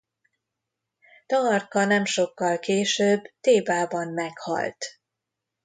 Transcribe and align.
Taharka 1.25 1.85
nem 1.85 2.05
sokkal 2.05 2.59
később 2.59 3.23
Thébában 3.41 4.07
meghalt. 4.07 4.85